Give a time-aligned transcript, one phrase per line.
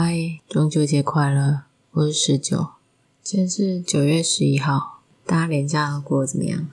[0.00, 1.62] 嗨，中秋节快乐！
[1.90, 2.68] 我是十九，
[3.20, 6.68] 今天是九月十一号，大家连假都过得怎么样？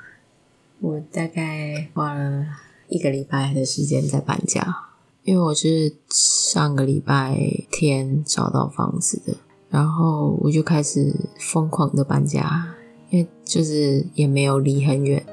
[0.80, 2.46] 我大概花了
[2.88, 4.92] 一个礼拜的时间在搬家，
[5.24, 9.34] 因为我是上个礼拜天找到房子的，
[9.72, 12.76] 然后我就开始疯狂的搬家，
[13.10, 15.26] 因为就是也没有离很远，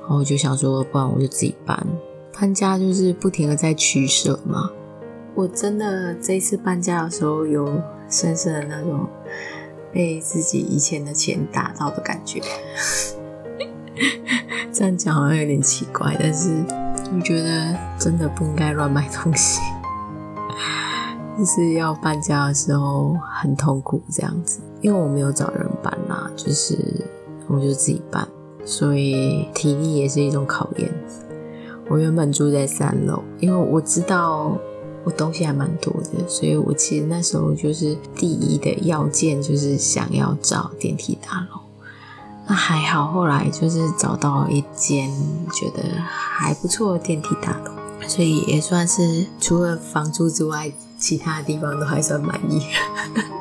[0.00, 1.86] 然后我就想说，不然我就自己搬。
[2.32, 4.70] 搬家就是不停的在取舍嘛。
[5.34, 9.08] 我真的这一次搬家的时候，有深深的那种
[9.92, 12.40] 被自己以前的钱打到的感觉。
[14.72, 16.50] 这样讲好像有点奇怪，但是
[17.14, 19.60] 我觉得真的不应该乱买东西。
[21.38, 26.76] 就是要搬家的时候很痛苦，这样子，因为我没有找人搬啦，就是
[27.46, 28.26] 我就自己搬，
[28.64, 30.92] 所以体力也是一种考验。
[31.88, 34.58] 我原本住在三楼，因为我知道。
[35.04, 41.60] 我东西还蛮多的，所以我其实那时候就是第一的要件就是想要找电梯大楼。
[42.46, 45.10] 那还好，后来就是找到一间
[45.52, 47.72] 觉得还不错的电梯大楼，
[48.08, 52.62] 所以也算是除了房租之外，其他地方都还算满意。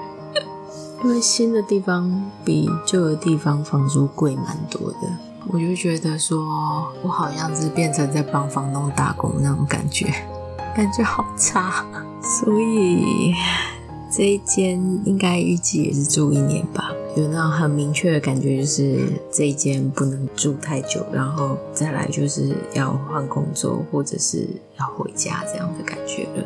[1.04, 4.98] 因为新的地方比旧的地方房租贵蛮多的，
[5.48, 10.14] 我就觉得说我好像是变成在帮房东打工那种感觉。
[10.80, 11.86] 感觉好差，
[12.24, 13.34] 所以
[14.10, 16.94] 这一间应该预计也是住一年吧。
[17.18, 18.98] 有那种很明确的感觉，就是
[19.30, 24.48] 这一间不能住太久，然后再来就是要换工作或者是
[24.80, 26.46] 要回家这样的感觉了。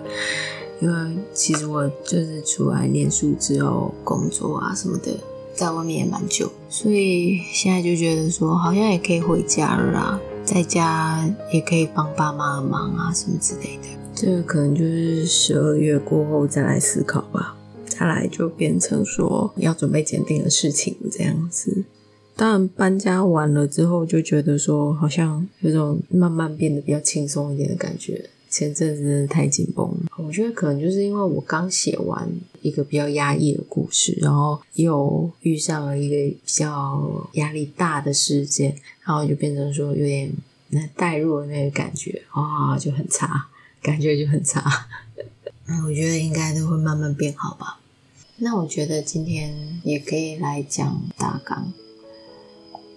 [0.82, 5.16] 因为其实我就是出来念书之后工作啊什么的，
[5.54, 11.24] 在外面也蛮久，所以现在就觉得说好像也可以回家了啦，在家
[11.54, 14.03] 也可以帮爸妈忙啊什么之类的。
[14.16, 21.84] 这个可能就是十二月过后再来思考吧，再来就变成说要准备检定的事情这样子。
[22.36, 28.30] 当然搬家完了之后，就觉得说好像有种慢慢变得比较轻松一点的感觉。
[28.50, 32.30] 前阵子太紧绷了，我觉得可能就是因为我刚写完
[32.62, 40.32] 一个比较压抑的故事，然后又遇上了一个比较压力大的事件，然后就变成说有点
[40.70, 43.48] 那带入的那个感觉啊，就很差。
[43.84, 44.88] 感觉就很差，
[45.68, 47.80] 嗯，我觉得应该都会慢慢变好吧。
[48.38, 51.72] 那我觉得今天也可以来讲大纲。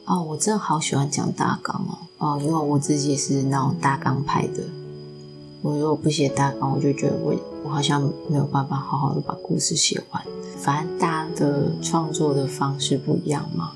[0.06, 1.84] 哦，我真的好喜欢讲大纲
[2.18, 4.62] 哦，哦，因为我自己是那种大纲派的。
[5.62, 10.22] 我如果不写大纲，我就觉得我我好像没有办法好好的把故事写完。
[10.58, 13.72] 反正大家的创作的方式不一样嘛，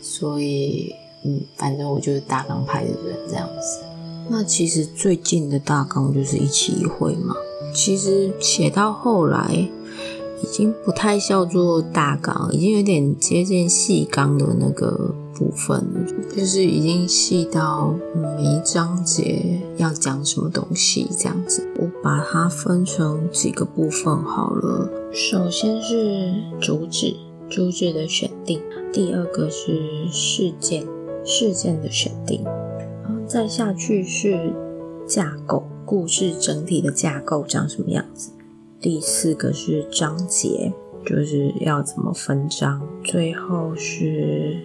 [0.00, 0.92] 所以
[1.24, 3.84] 嗯，反正我就是大纲派的人这样子。
[4.28, 7.34] 那其实最近的大纲就是一期一会嘛。
[7.74, 9.68] 其实写到后来，
[10.42, 15.86] 已经不太叫做大纲，已经有点接近细纲的那个部分，
[16.36, 21.66] 就是已经细到每一章节要讲什么东西这样子。
[21.78, 24.90] 我把它分成几个部分好了。
[25.12, 27.16] 首先是主旨，
[27.48, 28.60] 主旨的选定；
[28.92, 30.86] 第二个是事件，
[31.24, 32.44] 事件的选定。
[33.32, 34.52] 再下去是
[35.06, 38.30] 架构，故事整体的架构长什么样子？
[38.78, 40.70] 第四个是章节，
[41.06, 42.86] 就是要怎么分章。
[43.02, 44.58] 最后是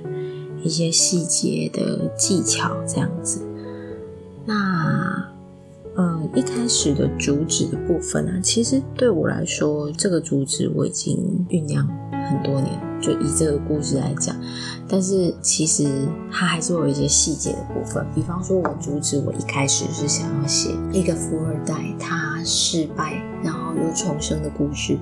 [0.61, 3.41] 一些细节的技巧，这样子。
[4.45, 5.31] 那，
[5.95, 11.15] 嗯，一开始的主旨的部分啊，其实对我来说，这个主旨我已经
[11.49, 12.77] 酝酿很多年。
[12.99, 14.35] 就以这个故事来讲，
[14.89, 18.05] 但是其实它还是有一些细节的部分。
[18.15, 24.97] 比方说，我阻止我一开始是想要写一个富二代他失败然后又重生的故事，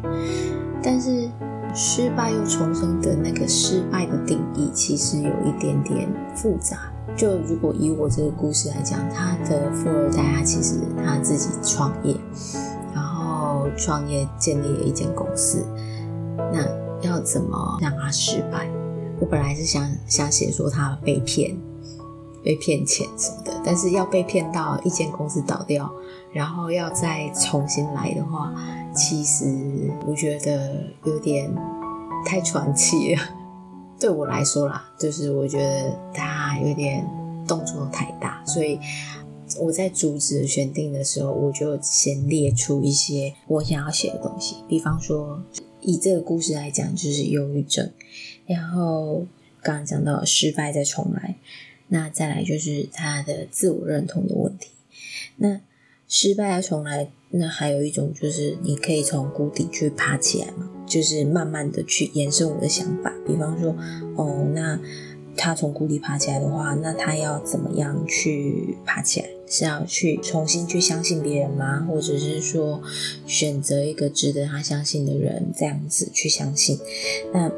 [0.81, 1.29] 但是
[1.73, 6.91] 失败又重生的那个失败的定义其实有一点点复杂。
[7.15, 12.15] 就如果以我这个故事来讲，他的富二代他其实他自己创业，
[12.93, 15.63] 然后创业建立了一间公司，
[16.51, 16.65] 那。
[17.01, 18.67] 要怎么让他失败？
[19.19, 21.55] 我本来是想想写说他被骗、
[22.43, 25.89] 被骗钱什么的，但是要被骗到一间公司倒掉，
[26.33, 28.53] 然后要再重新来的话，
[28.93, 29.45] 其实
[30.05, 31.49] 我觉得有点
[32.25, 33.21] 太传奇了。
[33.97, 37.07] 对我来说啦，就是我觉得他有点
[37.47, 38.77] 动作太大，所以
[39.61, 45.41] 我在主旨选定的时候，我就先列出一些我想要写的东西，比方说。
[45.87, 47.91] 以这个故事来讲，就是忧郁症，
[48.45, 49.25] 然后
[49.61, 51.35] 刚刚讲到失败再重来，
[51.87, 54.69] 那再来就是他的自我认同的问题。
[55.37, 55.59] 那
[56.07, 63.13] 失败再重来，那还有一种就是你可以从谷底去爬起来嘛，就是慢慢的去延伸我的想法。
[63.25, 63.75] 比方说，
[64.15, 64.79] 哦，那
[65.35, 69.29] 他从谷底爬起来的话，那他要怎么样去爬起来？
[69.47, 71.85] 是要去重新去相信别人吗？
[71.87, 72.81] 或者是说
[73.27, 76.79] 选择一个值得他相信的人，这样子去相信？
[77.33, 77.51] 那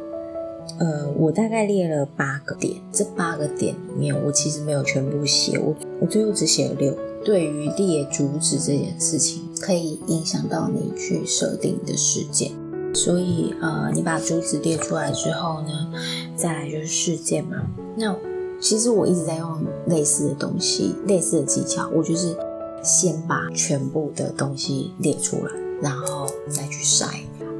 [0.80, 6.96] 呃，我大概列了八个点，这八个点里面，我其实没有全部写，我我最后只写了六。
[7.26, 12.52] 对于列主旨这件事情，可以影响到你去设定的事件，
[12.94, 15.92] 所以呃，你把主旨列出来之后呢，
[16.38, 17.58] 再来就是事件嘛。
[17.98, 18.16] 那
[18.62, 22.34] 其实我一直在用类似的东西，类似的技巧，我就是
[22.82, 25.52] 先把全部的东西列出来，
[25.82, 27.08] 然后再去筛。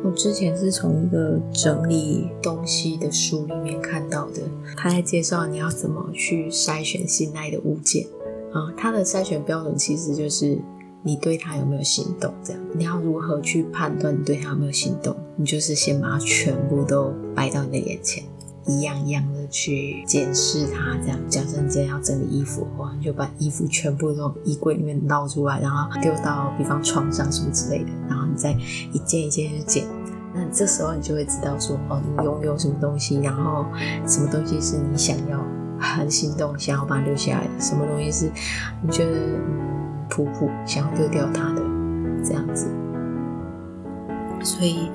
[0.04, 4.42] 我之前是从一个整理东西的书里面看到的，
[4.76, 8.08] 他在介绍你要怎么去筛选信赖的物件。
[8.54, 10.58] 啊，它的筛选标准其实就是
[11.04, 12.62] 你对他有没有心动，这样。
[12.74, 15.16] 你要如何去判断你对他有没有心动？
[15.36, 18.24] 你就是先把它全部都摆到你的眼前，
[18.68, 21.18] 一样一样的去检视它，这样。
[21.28, 28.52] 假设你今天要整理衣服的话，你就把衣服全部从衣柜里面捞出来，然后丢到比方床上什么之类的，然后你再
[28.92, 29.86] 一件一件去捡。
[30.36, 33.66] 那这时候你就会知道说，哦，你拥有什么东西，然后
[34.06, 35.44] 什么东西是你想要。
[35.80, 38.32] 很心动，想要把它留下来的，什么东西是
[38.82, 39.46] 你觉得嗯
[40.10, 41.62] 普普想要丢掉它的
[42.26, 42.66] 这样子？
[44.44, 44.92] 所以，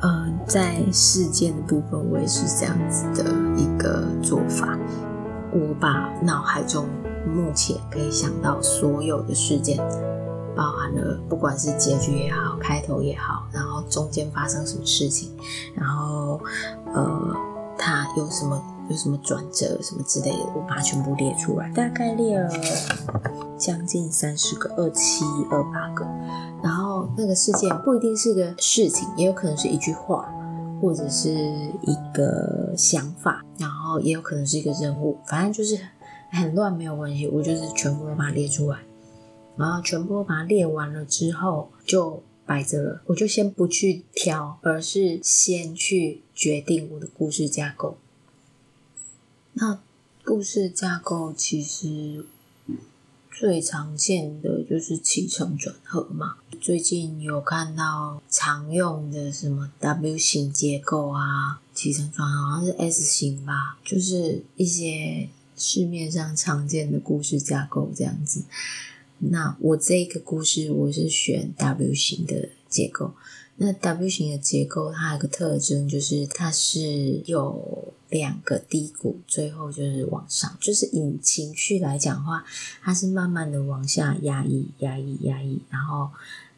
[0.00, 4.78] 嗯、呃，在事件的部分，我也是这样子的一个做法。
[5.52, 6.86] 我把脑海中
[7.26, 9.76] 目前可以想到所有的事件，
[10.56, 15.30] 包含了不管是结局也好，开头也好，然后中间发生什么事情，
[15.74, 16.40] 然后
[16.94, 17.36] 呃，
[17.76, 18.62] 它有什么。
[18.92, 22.50] 有什么转折什么之类的，我把它全部列出来，大概列了
[23.56, 26.04] 将近三十个，二七二八个。
[26.62, 30.30] 然后那个事件不一定是个事情，也有可能是一句话，
[30.80, 35.80] 或者是一个想法，然后也有可能是一个任务，反正就是
[36.30, 38.78] 很乱没有关系，我就是全部都把它列出来。
[39.56, 43.02] 然后全部都把它列完了之后，就摆着了。
[43.06, 47.96] 我就先不去挑，而是先去决定我的故事架构。
[49.54, 49.80] 那
[50.24, 52.24] 故事架构其实
[53.30, 56.36] 最常见的就是起承转合嘛。
[56.60, 68.44] 最近有看到常用的什么 W 型结构啊，起承转合好像是 S 型吧，就是一些市面上常见的故事架构这样子。
[69.18, 73.12] 那我这个故事我是选 W 型的结构。
[73.56, 80.56] 那 W 型的结构它有个特征，就是它是有两个低谷，最后就是往上。
[80.60, 82.44] 就是以情绪来讲的话，
[82.82, 86.10] 它是慢慢的往下压抑、压抑、压抑，然后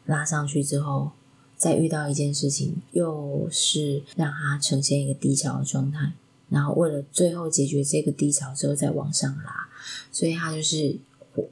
[0.06, 1.10] 拉上去之后，
[1.56, 6.12] 再遇到一件事情，又是让它呈现一个低潮的状态。
[6.48, 9.68] 然后为了最后解决这个低潮之后再往上拉，
[10.10, 10.96] 所以它就是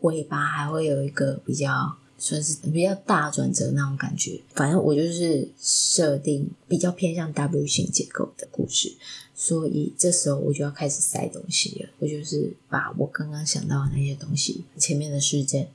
[0.01, 1.97] 尾巴还会有一个比较。
[2.25, 8.95] 算是比较大转折那种感觉，反正我就是设定比较偏向 W 型结构的故事，
[9.35, 11.89] 所以这时候我就要开始塞东西了。
[11.99, 15.71] 我就是把我刚刚想到的那些东西，前面的事件，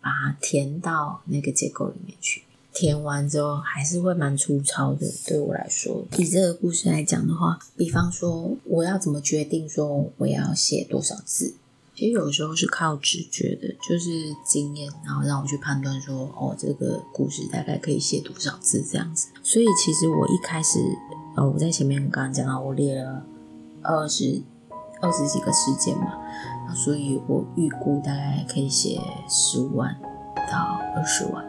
[0.00, 2.44] 把它填到那个结构里面去。
[2.72, 6.06] 填完之后还是会蛮粗糙的，对我来说。
[6.16, 11.52] 以这个故事来讲的话，比方说我要怎么决定说我要写多少字？
[11.94, 19.28] 其实有时候是靠直觉的，就是经验，然后让我去判断说，哦，这个故事大概可以写多少字这样子。
[19.42, 20.78] 所以其实我一开始，
[21.36, 23.22] 呃，我在前面刚刚讲到，我列了
[23.82, 24.40] 二十
[25.02, 26.14] 二十几个事件嘛，
[26.74, 29.94] 所以我预估大概可以写十五万
[30.50, 31.44] 到二十万。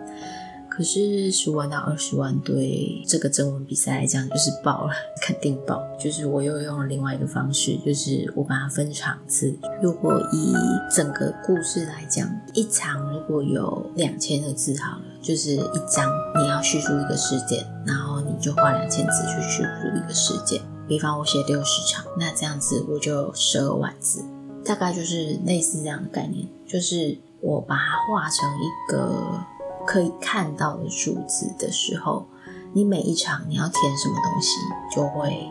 [0.74, 5.84] 可是十万到二十万对这个征文比赛来讲就是爆了，肯定爆。
[6.00, 9.54] 就是我又用了另外一个方式，就是我把它分场次。
[9.84, 10.54] 如果以
[10.90, 16.10] 整个故事来讲，一场如果有两千个字好了，就是一章
[16.42, 20.62] 你要叙述一个事件，然后你就花两千字去叙述一个事件。
[20.88, 24.24] 比方我写六十场，那这样子我就十二万字，
[24.64, 26.48] 大概就是类似这样的概念。
[26.66, 29.46] 就是我把它画成一个。
[29.92, 32.26] 可以看到的数字的时候，
[32.72, 34.56] 你每一场你要填什么东西，
[34.90, 35.50] 就会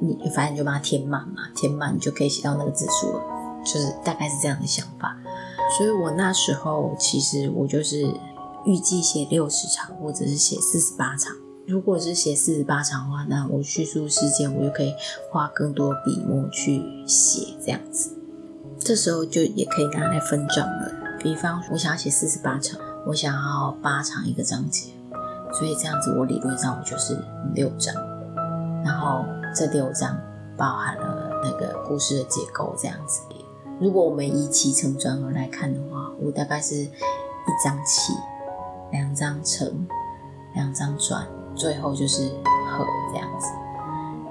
[0.00, 3.22] 你反正就把它填满嘛，填满你就可以写到那个字数了，
[3.64, 5.16] 就是大概是这样的想法。
[5.78, 8.12] 所以我那时候其实我就是
[8.64, 11.32] 预计写六十场，或者是写四十八场。
[11.64, 14.92] 如果是写四十八场的话，那我叙述事件我就可以
[15.30, 18.18] 花更多笔墨去写这样子。
[18.80, 20.92] 这时候就也可以拿来分账了。
[21.20, 22.80] 比方说我想要写四十八场。
[23.06, 24.92] 我想要八长一个章节，
[25.52, 27.18] 所以这样子我理论上我就是
[27.54, 27.94] 六章，
[28.84, 30.16] 然后这六章
[30.56, 33.22] 包含了那个故事的结构这样子。
[33.80, 36.90] 如果我们以起承转合来看的话，我大概是一
[37.64, 38.12] 张起，
[38.92, 39.86] 两张承，
[40.54, 42.28] 两张转，最后就是
[42.68, 43.48] 合这样子。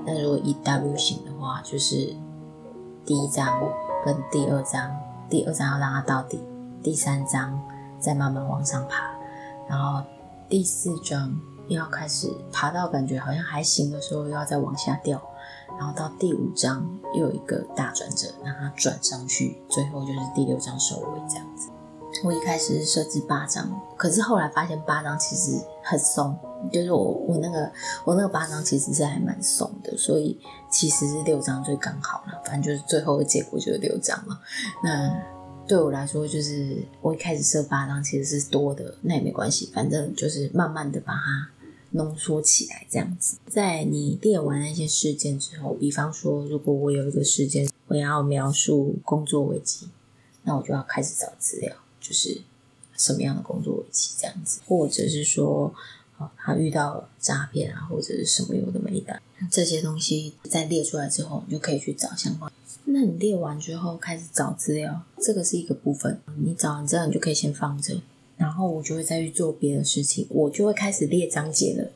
[0.05, 2.15] 那如果以 W 型的话，就是
[3.03, 3.47] 第一章
[4.05, 4.95] 跟第二章，
[5.27, 6.39] 第二章要让它到底，
[6.83, 7.59] 第三章
[7.99, 9.11] 再慢慢往上爬，
[9.67, 10.03] 然后
[10.47, 15.21] 第四章要开始爬到感觉好像还行的时候，又要再往下掉。
[15.77, 21.69] 然后到第五章又有一个大转折，让它转上去，最后就是第六章收尾这样子。
[22.23, 26.35] 我一开始是设置八章，可是后来发现八章其实很松，
[26.71, 27.71] 就是我我那个
[28.03, 30.37] 我那个八章其实是还蛮松的，所以
[30.69, 32.41] 其实是六章最刚好了。
[32.43, 34.37] 反正就是最后的结果就是六章了。
[34.83, 35.07] 那
[35.69, 41.49] 对我来说，就是我一开始设八章其实是多的，那也没关系，反正就是慢慢的把它。
[41.91, 49.89] 浓缩起来，这样子，在你列完那些事件之后，比方说，如果我有一个事件，我要描述工作危机，
[50.43, 52.41] 那我就要开始找资料，就是
[52.95, 55.73] 什么样的工作危机这样子，或者是说，
[56.19, 59.19] 啊，他遇到诈骗啊，或者是什么有的没的，
[59.51, 62.51] 这些东西在列出来之后，你就可以去找相关。
[62.91, 68.01] 那你列完之后开始找资料，这个是一个部分，你找完之后，你就可以先放着。
[68.35, 71.91] 然后我就会再去做别的事情，我就会开始列章节了。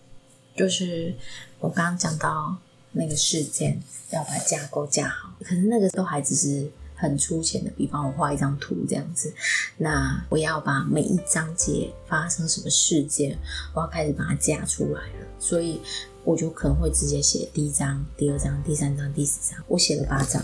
[0.56, 1.16] 就是
[1.60, 2.56] 我刚刚讲到
[2.92, 3.82] 那个事件，
[4.12, 9.34] 要把架构架好，可是那个都还只是很粗浅的，比方我画一张图这样子。
[9.78, 13.36] 那我要把每一章节发生什么事件，
[13.74, 15.82] 我要开始把它架出来了，所以。
[16.24, 19.62] 我就可能会直接写第一章、第二章、第三章、第四章。
[19.68, 20.42] 我写了八章，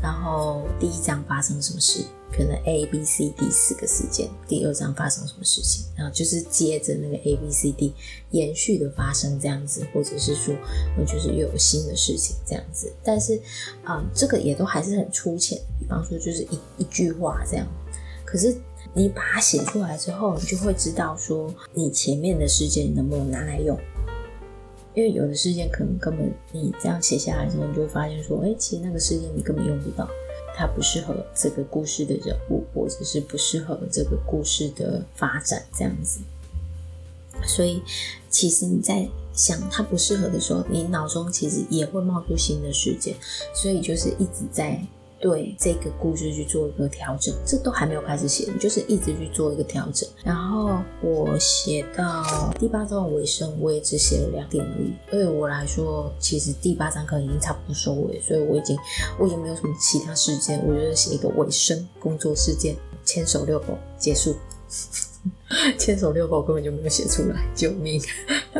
[0.00, 4.30] 然后第一章发生什么事，可能 A、B、C、D 四个事件。
[4.46, 7.92] 第二章发生什么事情，然后就是接着那个 A、B、C、D
[8.30, 10.54] 延续的发生这样子，或者是说，
[11.04, 12.92] 就是又有新的事情这样子。
[13.02, 13.40] 但是，
[13.88, 17.66] 嗯，这个也都还是很粗浅，比方说就是一一句话这样。
[18.24, 18.56] 可是
[18.94, 23.76] 你把它写出来之后，你就会知道说，你前面的事件能不能拿来用。
[24.98, 30.10] 因为有的事件可能根本你这样写下来之后，你就会发现说，哎，其实那个事件你根本用不到，
[30.56, 36.18] 它不适合这个故事的人物，或者是不适合这个故事的发展这样子。
[37.46, 37.80] 所以，
[38.28, 43.14] 其实你在想它不适合的时候，你脑中其实也会冒出新的事件，
[43.54, 44.84] 所以就是一直在。
[45.20, 50.08] 对这个故事去做一个调整，这都还没有开始写，就是一直去做一个调整。
[50.24, 54.92] 然后我写到第八章的尾声，我也只写了两点而已。
[55.10, 58.76] 对我来说，其实第八章可能已经差不多收尾，所以我已经
[59.18, 64.36] 我已经没有什么其他事件，我就是写一个尾声工作事件，牵手遛狗结束。
[65.78, 68.00] 牵手遛狗根本就没有写出来，救命！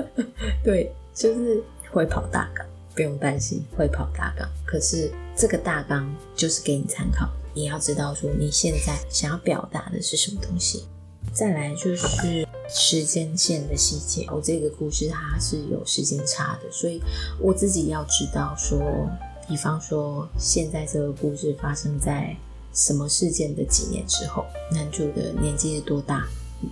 [0.64, 1.62] 对，就是
[1.92, 2.66] 会跑大纲。
[2.94, 5.08] 不用担心会跑大纲，可是
[5.38, 10.84] 这个大纲就是给你参考，你要知道说你现在想要表达的是什么东西。
[11.32, 17.00] 再来就是时间线的细节，我这个故事它是有时间差的，所以
[17.40, 19.08] 我自己要知道说，
[19.46, 22.36] 比方说现在这个故事发生在
[22.74, 26.26] 什么事件的几年之后，男主的年纪是多大，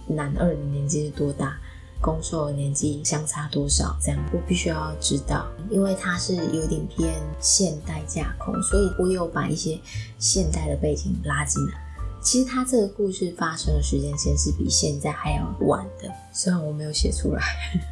[0.09, 1.57] 男二的年纪是多大。
[2.01, 3.97] 工作年纪相差多少？
[4.01, 9.79] 这样我必须要知道，因为它是有点偏现代架空，所以我有把一些
[10.19, 11.83] 现代的背景拉进来。
[12.23, 17.41] 其实它这个故事发生的时间线是比现在还要晚的，虽然我没有写出来，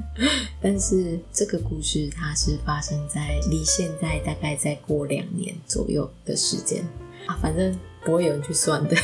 [0.60, 6.84] 但是这个故事它是发生在离现在大概再过两年左右的时间
[7.26, 8.96] 啊，反正不会有人去算的。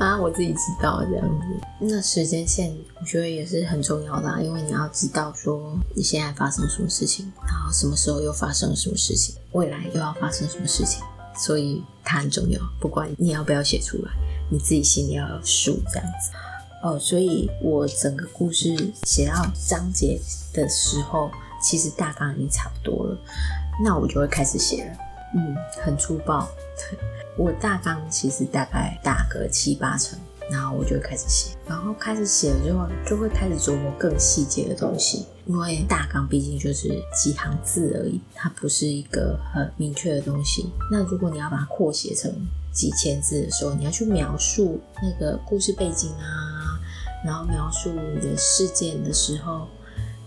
[0.00, 1.46] 啊，我自己知道这样子。
[1.78, 11.04] 那时间线我觉得也是很重要的，因为你要知道说你现在发生什么事情，然后什么时候又发生了什么事情，未来又要发生什么事情，
[11.36, 12.58] 所以它很重要。
[12.80, 14.10] 不管你要不要写出来，
[14.50, 16.30] 你自己心里要有数这样子。
[16.82, 20.18] 哦，所以我整个故事写到章节
[20.54, 21.30] 的时候，
[21.62, 23.18] 其实大纲已经差不多了，
[23.84, 24.96] 那我就会开始写了。
[25.34, 26.48] 嗯，很粗暴。
[27.36, 30.18] 我大纲其实大概打个七八成，
[30.50, 35.26] 然后我就会开始写，然后开始写了之后，就会开始琢磨更细节的东西。
[35.46, 40.70] 因为大纲毕竟就是几行字而已，它不是一个很明确的东西。
[40.90, 42.32] 那如果你要把它扩写成
[42.72, 46.78] 几千字的时候，你要去描述那个故事背景啊，
[47.24, 49.66] 然后描述你的事件的时候，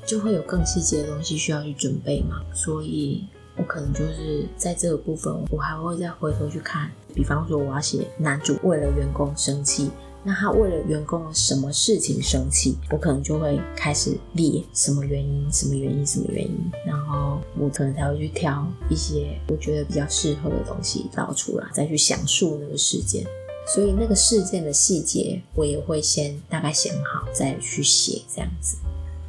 [0.06, 2.42] 就会有更细节的东西需要去准备嘛。
[2.54, 3.28] 所以。
[3.56, 6.90] 我可能就是在这个部分，我还会再回头去看。
[7.14, 9.92] 比方说，我要写男主为了员工生气，
[10.24, 23.24] 那他为了员工什么事情生气，我可能就会开始列什么原因、什么原因、什么原因，然后我可能才会去挑一些我觉得比较适合的东西找出来，再去详述那个事件。
[23.66, 28.78] 所以那个事件的细节，我也会先大概想好，再去写这样子。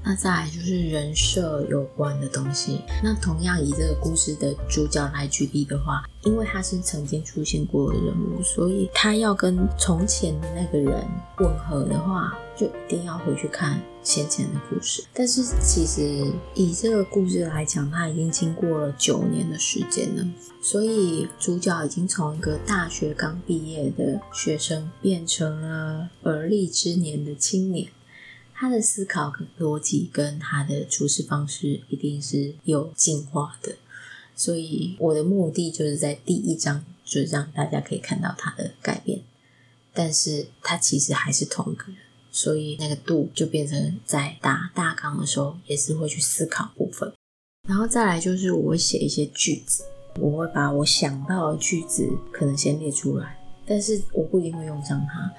[0.04, 2.82] 那再来就是人设有关的东西。
[3.02, 11.02] 那同样以这个故事的主角来举例的话，因为他是曾经出现过的人物，所以他要跟从前的那个人
[11.38, 15.02] 吻合的话，就一定要回去看先前的故事。
[15.14, 20.26] 但是其实以这个故事来讲，他已经经过了九年的时间了，
[20.60, 27.88] 所以主角已经从一个大学刚毕业的学生变成了而立之年的青年。
[28.56, 33.74] 他的思考逻辑跟他的处事方式一定是有进化的，
[34.36, 39.20] 所以我的目的就是在第一章就让大家可以看到他的改变，
[39.92, 41.96] 但是他其实还是同一个人，
[42.30, 47.12] 所以那个度就变成在打大纲的时候也是会去思考部分，
[47.68, 49.82] 然后再来就是我会写一些句子，
[50.20, 55.32] 我会把我想到的句子可能先列出来，但是我不一定会用上它。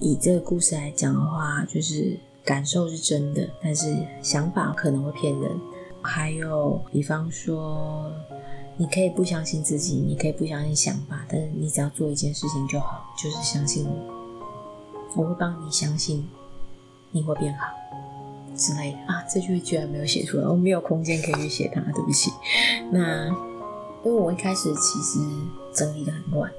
[0.00, 2.18] 以这个故事来讲的话，就是。
[2.48, 5.50] 感受是真的，但是想法可能会骗人。
[6.00, 8.10] 还有，比方说，
[8.78, 16.26] 你可以不相信自己，你可以不相信想法，但是你只要做一件事情就好，就是相信我，我会帮你相信，
[17.10, 17.66] 你会变好
[18.56, 19.22] 之类的啊。
[19.28, 22.32] 这句居然没有写出来，我没有空间可以去写它，对不起。
[22.90, 25.18] 那因为我一开始其实
[25.74, 26.50] 整理的很乱，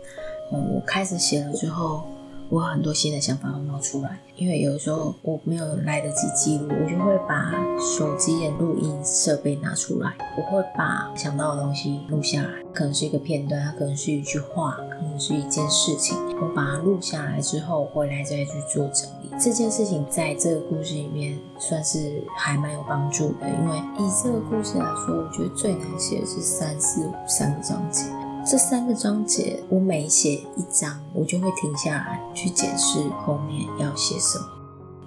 [0.54, 2.04] 嗯，我开始写了之后。
[2.50, 19.30] 我很多新的想法会冒出来，因为有时候我没有来得及记录，我就会把手机的录音设备拿出来，我会把想到的东西录下来，可能是一个片段，它可能是一句话，可能是一件事情，我把它录下来之后，回来再去做整理。
[19.40, 28.06] 这件事情在这个故事里面算是还蛮有帮助的，因为以这个故事来说，我觉得最难写的是三四五三个章节。
[28.50, 34.46] 这三个章节，我每写一章，我就会停下来去检视后面要写什么。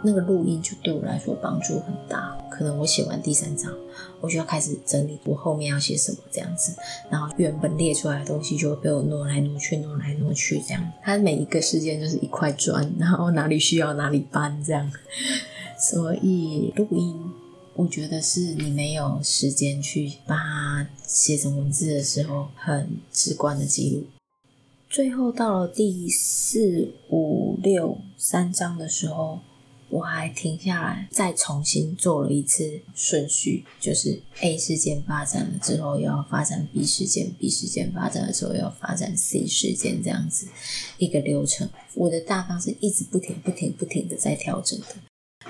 [0.04, 2.38] 那个录音就对我来说帮助很大。
[2.48, 3.72] 可能我写完第三章，
[4.20, 6.72] 我就要开始整理我后面要写什么这样子。
[7.10, 10.92] 然后原本列出来的东西就会被我挪来挪去、挪来挪去这样。
[11.02, 14.88] 它每一个事件就是一块砖，然后哪里需要哪里搬这样。
[15.76, 17.20] 所以录音。
[17.74, 24.06] 我觉得是你没有时间去把它写成文字的时候，很直观的记录。
[24.90, 29.40] 最后到了第四、五、六三章的时候，
[29.88, 40.46] 我还停下来再重新做了一次顺序，就是 A 事件发展了之后要发展 B 事件，B 事件发展了之后要发展 C 事件，这样子
[40.98, 41.70] 一个流程。
[41.94, 44.86] 我的大纲是一直不停、不停、不停的在调整的。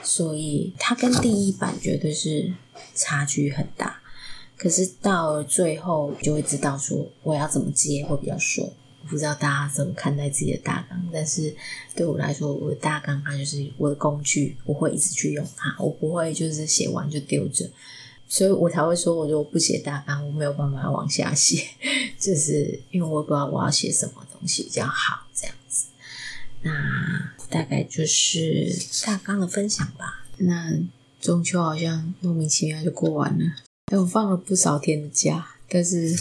[0.03, 2.53] 所以它跟第一版绝对是
[2.95, 4.01] 差距很大，
[4.57, 8.71] 可是到了最后就会知道说我要怎么接会比较顺。
[9.05, 11.53] 我不知道大家怎么看待自己的大纲，但是
[11.97, 17.69] 对我来说，我的大纲它就是我的工具，我会一直去用它，我不会就是写完就丢着。
[18.29, 21.67] 所以我才会说，我如果不写大纲，我没有办法往下写，
[22.17, 25.87] 就是因为我不知道我要写什么东西比较好，这样子。
[26.63, 26.71] 那
[27.53, 30.25] 大概就是大纲的分享吧。
[30.39, 30.73] 那
[31.21, 33.45] 中秋好像莫名其妙就过完了。
[33.93, 36.17] 哎，我放了不少天的假，但是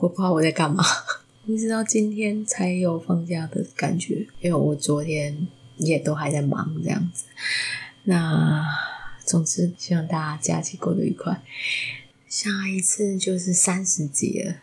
[0.00, 0.84] 我不知道我在干嘛，
[1.46, 4.26] 一直到今天才有放假的感觉。
[4.40, 7.26] 因为我昨天也都还在忙这样子。
[8.02, 8.64] 那
[9.24, 11.40] 总之，希望大家假期过得愉快。
[12.28, 14.56] 下一次就是三十集了。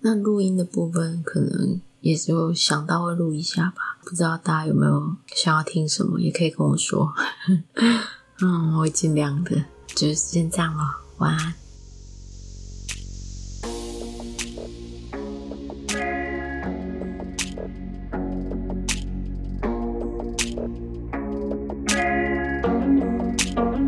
[0.00, 1.80] 那录音的部分可能。
[2.00, 7.12] 也就想到会录一下吧，不知道大家有没有想要听什么，也可以跟我说。
[8.40, 10.84] 嗯，我会尽量的，就是先这样了，
[11.18, 11.54] 晚安。